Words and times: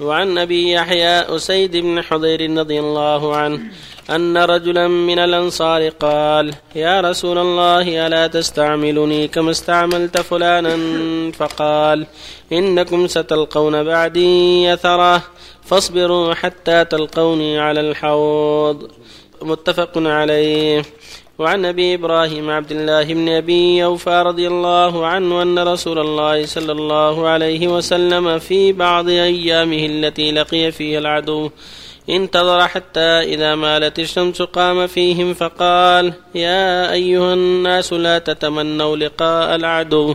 وعن 0.00 0.38
أبي 0.38 0.72
يحيى 0.72 1.20
أسيد 1.36 1.76
بن 1.76 2.02
حضير 2.02 2.58
رضي 2.58 2.80
الله 2.80 3.36
عنه 3.36 3.60
أن 4.10 4.36
رجلا 4.36 4.88
من 4.88 5.18
الأنصار 5.18 5.88
قال 5.88 6.54
يا 6.74 7.00
رسول 7.00 7.38
الله 7.38 8.06
ألا 8.06 8.26
تستعملني 8.26 9.28
كما 9.28 9.50
استعملت 9.50 10.18
فلانا؟ 10.18 10.76
فقال 11.32 12.06
إنكم 12.52 13.06
ستلقون 13.06 13.84
بعدي 13.84 14.64
يثرة 14.64 15.22
فاصبروا 15.64 16.34
حتى 16.34 16.84
تلقوني 16.84 17.58
على 17.58 17.80
الحوض. 17.80 18.90
متفق 19.42 19.92
عليه. 19.96 20.82
وعن 21.38 21.64
أبي 21.64 21.94
إبراهيم 21.94 22.50
عبد 22.50 22.72
الله 22.72 23.04
بن 23.04 23.28
أبي 23.28 23.84
اوفى 23.84 24.22
رضي 24.26 24.46
الله 24.48 25.06
عنه 25.06 25.42
أن 25.42 25.58
رسول 25.58 25.98
الله 25.98 26.46
صلى 26.46 26.72
الله 26.72 27.28
عليه 27.28 27.68
وسلم 27.68 28.38
في 28.38 28.72
بعض 28.72 29.08
أيامه 29.08 29.86
التي 29.86 30.32
لقي 30.32 30.72
فيها 30.72 30.98
العدو 30.98 31.50
انتظر 32.10 32.68
حتى 32.68 33.00
إذا 33.00 33.54
مالت 33.54 33.98
الشمس 33.98 34.42
قام 34.42 34.86
فيهم 34.86 35.34
فقال 35.34 36.12
يا 36.34 36.92
أيها 36.92 37.34
الناس 37.34 37.92
لا 37.92 38.18
تتمنوا 38.18 38.96
لقاء 38.96 39.54
العدو 39.54 40.14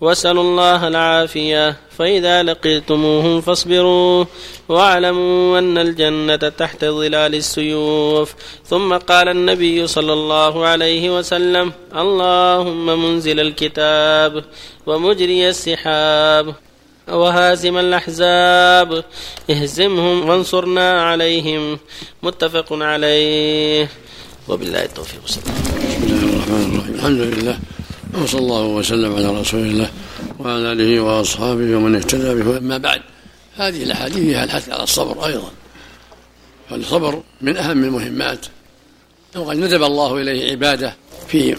واسألوا 0.00 0.42
الله 0.42 0.88
العافية 0.88 1.76
فإذا 1.98 2.42
لقيتموهم 2.42 3.40
فاصبروا 3.40 4.24
واعلموا 4.68 5.58
أن 5.58 5.78
الجنة 5.78 6.36
تحت 6.36 6.84
ظلال 6.84 7.34
السيوف. 7.34 8.34
ثم 8.64 8.96
قال 8.96 9.28
النبي 9.28 9.86
صلى 9.86 10.12
الله 10.12 10.66
عليه 10.66 11.18
وسلم 11.18 11.72
اللهم 11.96 12.86
منزل 13.04 13.40
الكتاب 13.40 14.44
ومجري 14.86 15.48
السحاب. 15.48 16.54
وهازم 17.08 17.78
الأحزاب. 17.78 19.04
اهزمهم 19.50 20.28
وانصرنا 20.28 21.02
عليهم. 21.02 21.78
متفق 22.22 22.72
عليه. 22.72 23.88
وبالله 24.48 24.84
التوفيق 24.84 25.24
بسم 25.24 25.40
الله 25.46 26.22
الرحمن 26.22 26.74
الرحيم. 26.74 26.94
الحمد 26.94 27.20
لله. 27.20 27.58
وصلى 28.22 28.40
الله 28.40 28.64
وسلم 28.64 29.16
على 29.16 29.40
رسول 29.40 29.60
الله 29.60 29.90
وعلى 30.38 30.72
آله 30.72 31.00
وأصحابه 31.00 31.76
ومن 31.76 31.94
اهتدى 31.94 32.42
به. 32.42 32.58
أما 32.58 32.78
بعد 32.78 33.02
هذه 33.56 33.82
الأحاديث 33.82 34.18
فيها 34.18 34.44
الحث 34.44 34.68
على 34.68 34.82
الصبر 34.82 35.26
أيضا. 35.26 35.50
فالصبر 36.70 37.22
من 37.40 37.56
أهم 37.56 37.84
المهمات. 37.84 38.46
وقد 39.36 39.56
ندب 39.56 39.82
الله 39.82 40.20
إليه 40.20 40.50
عبادة 40.50 40.96
في 41.28 41.56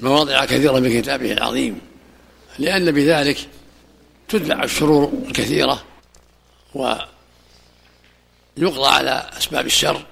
مواضع 0.00 0.44
كثيرة 0.44 0.78
من 0.78 1.00
كتابه 1.00 1.32
العظيم. 1.32 1.80
لأن 2.58 2.90
بذلك 2.90 3.38
تدفع 4.28 4.64
الشرور 4.64 5.12
الكثيرة 5.28 5.84
ويقضى 6.74 7.06
على 8.86 9.30
أسباب 9.38 9.66
الشر 9.66 10.06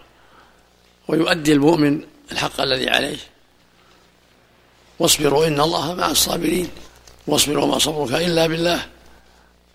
ويؤدي 1.08 1.52
المؤمن 1.52 2.00
الحق 2.32 2.60
الذي 2.60 2.90
عليه. 2.90 3.16
واصبروا 4.98 5.46
إن 5.46 5.60
الله 5.60 5.94
مع 5.94 6.10
الصابرين. 6.10 6.68
واصبروا 7.26 7.64
وما 7.64 7.78
صبرك 7.78 8.12
إلا 8.12 8.46
بالله. 8.46 8.86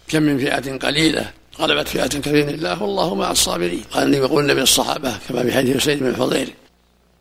كم 0.08 0.22
من 0.24 0.38
فئة 0.38 0.78
قليلة 0.78 1.32
غلبت 1.60 1.88
فئة 1.88 2.08
كثيرة. 2.08 2.50
الله 2.50 2.84
والله 2.84 3.16
مع 3.16 3.32
الصابرين. 3.32 3.84
قال 3.92 4.04
النبي 4.04 4.18
يقول 4.18 4.44
النبي 4.44 4.62
الصحابة 4.62 5.18
كما 5.30 5.44
في 5.44 5.54
حديث 5.54 5.84
سيد 5.84 6.00
بن 6.00 6.08
الحضير 6.08 6.54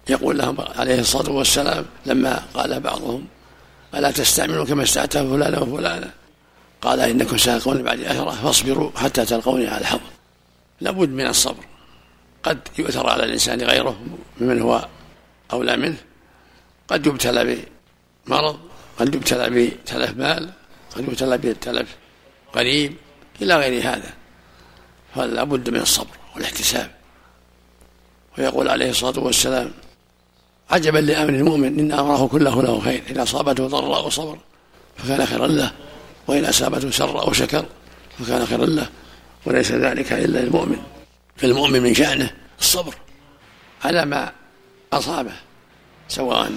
يقول 0.09 0.39
لهم 0.39 0.57
عليه 0.61 1.01
الصلاة 1.01 1.31
والسلام 1.31 1.87
لما 2.07 2.43
قال 2.55 2.81
بعضهم 2.81 3.27
ألا 3.95 4.11
تستعملوا 4.11 4.65
كما 4.65 4.83
استعتى 4.83 5.19
فلانا 5.19 5.59
وفلانا 5.59 6.11
قال 6.83 7.01
إنكم 7.01 7.39
ساقون 7.39 7.83
بعد 7.83 8.01
أثرة 8.01 8.31
فاصبروا 8.31 8.91
حتى 8.97 9.25
تلقوني 9.25 9.67
على 9.67 9.81
الحوض 9.81 10.01
لابد 10.81 11.09
من 11.09 11.27
الصبر. 11.27 11.65
قد 12.43 12.59
يؤثر 12.79 13.07
على 13.07 13.25
الإنسان 13.25 13.63
غيره 13.63 14.01
ممن 14.41 14.61
هو 14.61 14.89
أولى 15.53 15.77
منه. 15.77 15.97
قد 16.89 17.07
يبتلى 17.07 17.65
بمرض 18.27 18.59
قد 18.99 19.15
يبتلى 19.15 19.51
بتلف 19.51 20.17
مال 20.17 20.51
قد 20.97 21.09
يبتلى 21.09 21.39
بتلف 21.39 21.97
قريب 22.53 22.97
إلى 23.43 23.57
غير 23.57 23.83
هذا. 23.83 24.13
فلا 25.15 25.45
بد 25.45 25.71
من 25.71 25.81
الصبر 25.81 26.17
والاحتساب. 26.35 26.91
ويقول 28.39 28.69
عليه 28.69 28.91
الصلاة 28.91 29.19
والسلام 29.19 29.71
عجبا 30.71 30.99
لأمر 30.99 31.29
المؤمن 31.29 31.79
إن 31.79 31.93
أمره 31.93 32.27
كله 32.29 32.63
له 32.63 32.81
خير 32.81 33.03
إذا 33.11 33.23
أصابته 33.23 33.67
ضراء 33.67 34.07
وصبر 34.07 34.39
فكان 34.97 35.27
خيرا 35.27 35.47
له. 35.47 35.73
وإن 36.31 36.45
أصابته 36.45 36.91
سر 36.91 37.23
أو 37.23 37.33
شكر 37.33 37.65
فكان 38.19 38.47
خيرا 38.47 38.67
له 38.67 38.89
وليس 39.47 39.73
ذلك 39.73 40.13
إلا 40.13 40.39
للمؤمن. 40.39 40.83
فالمؤمن 41.37 41.83
من 41.83 41.95
شأنه 41.95 42.31
الصبر 42.61 42.95
على 43.85 44.05
ما 44.05 44.33
أصابه 44.93 45.33
سواء 46.09 46.53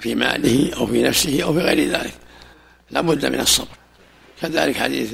في 0.00 0.14
ماله 0.14 0.76
أو 0.76 0.86
في 0.86 1.02
نفسه 1.02 1.42
أو 1.42 1.52
في 1.54 1.58
غير 1.58 1.88
ذلك. 1.88 2.14
لا 2.90 3.00
بد 3.00 3.26
من 3.26 3.40
الصبر. 3.40 3.76
كذلك 4.42 4.76
حديث 4.76 5.12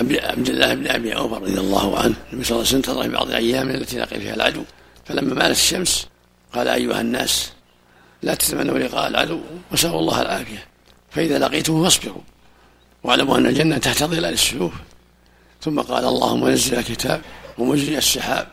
عبد 0.00 0.48
الله 0.48 0.74
بن 0.74 0.86
أبي 0.86 1.16
اوفى 1.16 1.34
رضي 1.34 1.60
الله 1.60 1.98
عنه 1.98 2.14
النبي 2.32 2.44
صلى 2.44 2.56
الله 2.56 2.68
عليه 2.68 2.78
وسلم 2.78 3.02
في 3.02 3.08
بعض 3.08 3.26
الأيام 3.26 3.70
التي 3.70 3.98
لقي 3.98 4.20
فيها 4.20 4.34
العدو. 4.34 4.62
فلما 5.04 5.34
مالت 5.34 5.56
الشمس 5.56 6.06
قال 6.54 6.68
أيها 6.68 7.00
الناس 7.00 7.52
لا 8.22 8.34
تتمنوا 8.34 8.78
لقاء 8.78 9.08
العدو 9.08 9.40
وسألوا 9.72 10.00
الله 10.00 10.22
العافية. 10.22 10.66
فإذا 11.10 11.38
لقيتم 11.38 11.84
فاصبروا. 11.84 12.22
واعلموا 13.02 13.38
أن 13.38 13.46
الجنة 13.46 13.78
تحت 13.78 14.04
ظلال 14.04 14.32
السيوف. 14.32 14.72
ثم 15.62 15.80
قال 15.80 16.04
اللهم 16.04 16.48
نزل 16.48 16.78
الكتاب 16.78 17.20
ومجري 17.58 17.98
السحاب 17.98 18.48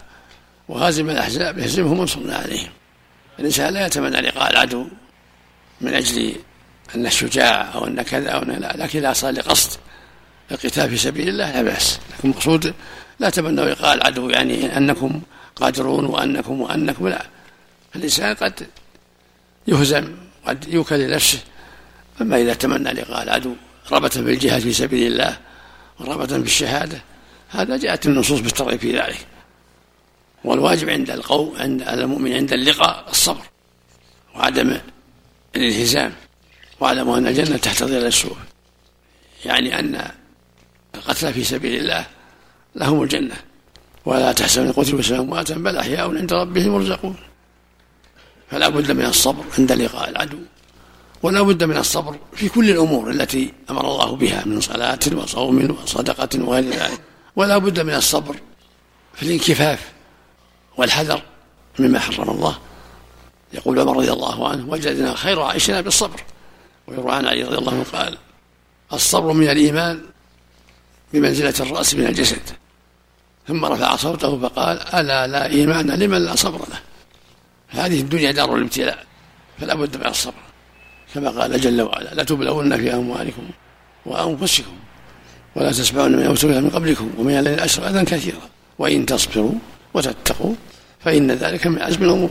وهازم 0.69 1.09
الأحزاب 1.09 1.59
اهزمهم 1.59 2.00
وانصرنا 2.00 2.35
عليهم. 2.35 2.69
الإنسان 3.40 3.74
لا 3.74 3.86
يتمنى 3.86 4.22
لقاء 4.22 4.52
العدو 4.52 4.88
من 5.81 5.94
أجل 5.94 6.36
أن 6.96 7.09
شجاع 7.09 7.74
أو 7.74 7.88
أن 7.88 8.02
كذا 8.02 8.30
أو 8.30 8.41
أن 8.41 8.52
لا 8.52 8.78
لكن 8.78 9.00
إذا 9.00 9.13
صار 9.13 9.31
لقصد 9.31 9.80
القتال 10.52 10.90
في 10.90 10.97
سبيل 10.97 11.30
الله 11.30 11.52
لا 11.52 11.62
بأس. 11.62 12.00
لكن 12.09 12.30
المقصود 12.30 12.74
لا 13.19 13.30
تمنوا 13.30 13.66
لقاء 13.66 13.94
العدو 13.94 14.30
يعني 14.30 14.78
أنكم 14.78 15.22
قادرون 15.56 16.06
وأنكم 16.06 16.62
وأنكم 16.62 17.07
لا. 17.07 17.25
الإنسان 17.96 18.36
قد 18.36 18.68
يهزم 19.68 20.16
قد 20.46 20.68
يوكل 20.68 21.00
لنفسه 21.00 21.40
أما 22.22 22.41
إذا 22.41 22.53
تمنى 22.53 22.90
لقاء 22.94 23.24
العدو 23.24 23.56
رغبة 23.92 24.09
في 24.09 24.20
الجهاد 24.20 24.62
في 24.62 24.74
سبيل 24.74 25.12
الله 25.12 25.38
ورغبة 26.00 26.28
في 26.28 26.36
الشهادة 26.36 27.02
هذا 27.50 27.78
جاءت 27.78 28.06
النصوص 28.06 28.40
بالترغيب 28.40 28.80
في 28.80 29.00
ذلك. 29.00 29.28
والواجب 30.44 30.90
عند 30.90 31.09
القوم 31.09 31.56
عند 31.58 31.81
المؤمن 31.81 32.34
عند 32.34 32.53
اللقاء 32.53 33.06
الصبر 33.09 33.44
وعدم 34.36 34.78
الالتزام 35.56 36.14
واعلموا 36.80 37.18
أن 37.18 37.28
الجنة 37.28 37.58
تحت 37.58 37.84
ظل 37.84 38.06
السوء. 38.06 38.38
يعني 39.46 39.80
أن 39.80 40.12
القتلى 40.96 41.34
في 41.34 41.44
سبيل 41.44 41.80
الله 41.80 42.06
لهم 42.75 43.04
الجنة. 43.04 43.36
ولا 44.06 44.31
تحسبن 44.31 44.72
قتلوا 44.72 45.02
سواء 45.02 45.19
امواتا 45.19 45.56
بل 45.56 45.78
أحياء 45.78 46.18
عند 46.18 46.34
ربهم 46.34 46.75
يرزقون. 46.75 47.16
فلا 48.52 48.69
بد 48.69 48.92
من 48.92 49.06
الصبر 49.06 49.44
عند 49.58 49.72
لقاء 49.72 50.09
العدو. 50.09 50.40
ولا 51.23 51.41
بد 51.41 51.63
من 51.63 51.78
الصبر 51.78 52.16
في 52.33 52.50
كل 52.50 52.69
الأمور 52.69 53.09
التي 53.09 53.53
أمر 53.69 53.85
الله 53.85 54.16
بها 54.16 54.44
من 54.45 54.61
صلاة 54.61 55.00
وصوم 55.16 55.78
وصدقة 55.83 56.29
وغير 56.44 56.63
ذلك. 56.63 57.01
ولا 57.35 57.57
بد 57.57 57.79
من 57.79 57.94
الصبر 57.94 58.35
في 59.13 59.23
الانكفاف 59.23 59.91
والحذر 60.77 61.22
مما 61.79 62.00
حرم 62.00 62.29
الله. 62.29 62.57
يقول 63.53 63.79
عمر 63.79 63.97
رضي 63.97 64.11
الله 64.11 64.50
عنه 64.50 64.69
وجدنا 64.69 65.16
خير 65.16 65.41
عيشنا 65.41 65.81
بالصبر. 65.81 66.23
ويروى 66.88 67.11
عن 67.11 67.25
علي 67.25 67.44
رضي 67.44 67.57
الله 67.57 67.72
عنه 67.72 67.85
قال 67.94 68.17
الصبر 68.94 69.33
من 69.33 69.50
الإيمان 69.50 70.01
بمنزلة 71.13 71.53
الرأس 71.59 71.95
من 71.95 72.06
الجسد. 72.06 72.41
ثم 73.47 73.66
رفع 73.66 73.95
صوته 73.95 74.39
فقال 74.42 74.95
ألا 74.95 75.27
لا 75.27 75.45
إيمان 75.45 75.92
لمن 75.92 76.25
لا 76.25 76.36
صبر 76.36 76.59
له. 76.59 76.80
هذه 77.68 78.00
الدنيا 78.01 78.31
دار 78.31 78.56
الابتلاء 78.56 79.06
فلا 79.59 79.75
بد 79.75 79.97
من 79.97 80.06
الصبر. 80.06 80.46
كما 81.13 81.30
قال 81.30 81.62
جل 81.62 81.81
وعلا 81.81 82.09
لا 82.13 82.24
تبلون 82.24 82.77
في 82.77 82.94
أموالكم 82.94 83.42
وأنفسكم 84.06 84.71
ولا 85.56 85.71
تسمعون 85.71 86.12
من 86.12 86.24
اوتوا 86.24 86.59
من 86.59 86.69
قبلكم 86.69 87.12
ومن 87.18 87.39
الذين 87.39 87.59
اشركوا 87.59 87.89
أذى 87.89 88.06
كثيرا 88.06 88.42
وإن 88.80 89.06
تصبروا 89.06 89.51
وتتقوا 89.94 90.54
فإن 91.00 91.31
ذلك 91.31 91.68
من 91.68 91.81
عزم 91.81 92.04
الأمور. 92.04 92.30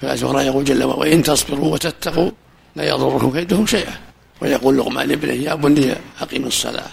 فالأجر 0.00 0.40
يقول 0.40 0.64
جل 0.64 0.84
وعلا 0.84 0.98
وإن 0.98 1.22
تصبروا 1.22 1.72
وتتقوا 1.72 2.30
لا 2.76 2.88
يضركم 2.88 3.32
كيدهم 3.32 3.66
شيئا. 3.66 3.92
ويقول 4.40 4.78
لقمان 4.78 5.08
لابنه 5.08 5.32
يا 5.32 5.54
بني 5.54 5.94
أقم 6.20 6.44
الصلاة 6.44 6.90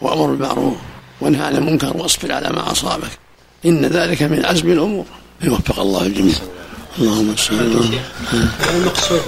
وأمر 0.00 0.26
بالمعروف 0.26 0.76
وانهى 1.20 1.46
عن 1.46 1.56
المنكر 1.56 1.96
واصبر 1.96 2.32
على 2.32 2.48
ما 2.48 2.72
أصابك 2.72 3.10
إن 3.66 3.84
ذلك 3.84 4.22
من 4.22 4.44
عزم 4.44 4.72
الأمور. 4.72 5.04
يوفق 5.42 5.80
الله 5.80 6.06
الجميع. 6.06 6.34
اللهم 6.98 7.36
صل 7.36 7.54
على 7.54 8.76
المقصود 8.76 9.22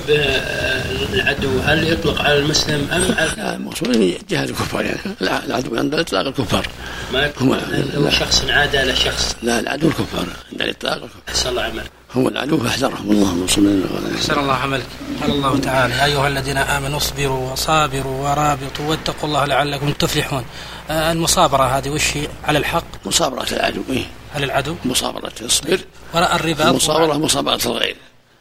بالعدو 1.11 1.61
هل 1.61 1.93
يطلق 1.93 2.23
على 2.23 2.39
المسلم 2.39 2.89
أم 2.93 3.15
على 3.19 3.55
المقصود 3.55 4.19
جهاد 4.29 4.49
الكفار 4.49 4.85
يعني. 4.85 5.01
لا 5.21 5.45
العدو 5.45 5.77
عند 5.77 5.95
الاطلاق 5.95 6.27
الكفار. 6.27 6.67
ما 7.13 7.27
يكون 7.27 7.61
لو 7.95 8.11
شخص 8.11 8.45
عاد 8.45 8.77
على 8.77 8.97
شخص. 8.97 9.37
لا 9.43 9.61
العدو 9.61 9.89
الكفار 9.89 10.27
عند 10.53 10.63
الاطلاق 10.63 10.95
الكفار. 10.95 11.23
أحسن 11.29 11.49
الله 11.49 11.63
عمل 11.63 11.85
هو 12.13 12.29
العدو 12.29 12.59
فاحذرهم. 12.59 13.11
اللهم 13.11 13.47
صل 13.47 13.67
على 13.67 14.17
أحسن 14.17 14.39
الله 14.39 14.55
عملك. 14.55 14.87
قال 15.23 15.31
الله 15.31 15.59
تعالى 15.59 15.95
يا 15.95 16.05
أيها 16.05 16.29
الذين 16.29 16.57
آمنوا 16.57 16.97
اصبروا 16.97 17.53
وصابروا 17.53 18.31
ورابطوا 18.31 18.87
واتقوا 18.87 19.29
الله 19.29 19.45
لعلكم 19.45 19.93
تفلحون. 19.93 20.45
آه، 20.91 21.13
المصابرة 21.13 21.79
هذه 21.79 21.91
وش 21.91 22.17
هي؟ 22.17 22.29
على 22.45 22.59
الحق؟ 22.59 23.07
مصابرة 23.07 23.47
العدو. 23.53 23.83
إيه؟ 23.91 24.05
على 24.35 24.45
العدو؟ 24.45 24.77
مصابرة 24.85 25.33
اصبر 25.47 25.81
وراء 26.15 26.37
الرباط؟ 26.37 26.67
المصابرة 26.67 27.19
مصابرة 27.19 27.61
الغير 27.67 27.97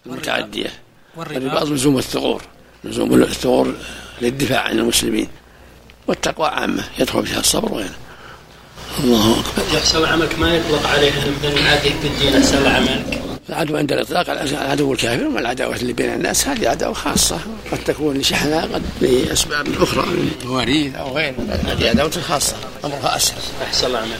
المتعدية. 0.05 0.65
الرباط 0.65 0.90
والرباط 1.15 1.63
لزوم 1.63 1.97
الثغور 1.97 2.41
لزوم 2.83 3.13
الثغور 3.13 3.73
للدفاع 4.21 4.61
عن 4.61 4.79
المسلمين 4.79 5.27
والتقوى 6.07 6.47
عامة 6.47 6.83
يدخل 6.99 7.25
فيها 7.25 7.39
الصبر 7.39 7.71
وغيره 7.71 7.95
الله 9.03 9.39
أكبر. 9.39 9.97
الله 9.97 10.07
عملك 10.07 10.39
ما 10.39 10.55
يطلق 10.55 10.87
عليه 10.87 11.11
مثلا 11.43 11.69
عادي 11.69 11.89
في 11.89 12.07
الدين 12.07 12.35
احسن 12.35 12.57
الله 12.57 12.69
عملك؟ 12.69 13.21
العدو 13.49 13.77
عند 13.77 13.91
الإطلاق 13.91 14.29
العدو 14.29 14.93
الكافر 14.93 15.27
وما 15.27 15.39
العداوة 15.39 15.75
اللي 15.75 15.93
بين 15.93 16.13
الناس 16.13 16.47
هذه 16.47 16.69
عداوة 16.69 16.93
خاصة 16.93 17.39
قد 17.71 17.83
تكون 17.83 18.17
لشحناء 18.17 18.69
قد 18.73 18.83
لأسباب 19.01 19.67
أخرى 19.81 20.05
من 20.05 20.31
مواريث 20.45 20.95
أو 20.95 21.17
غيره 21.17 21.35
هذه 21.65 21.89
عداوة 21.89 22.11
خاصة 22.11 22.55
أمرها 22.85 23.15
أسهل. 23.15 23.37
أحسن 23.63 23.87
الله 23.87 23.99
عملك. 23.99 24.19